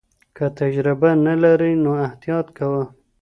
که 0.35 0.45
تجربه 0.59 1.09
نه 1.25 1.33
لرې 1.43 1.71
نو 1.83 1.91
احتیاط 2.05 2.47
کوه. 2.57 2.83